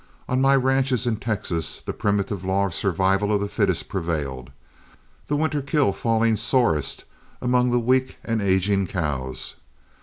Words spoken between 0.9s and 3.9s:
in Texas the primitive law of survival of the fittest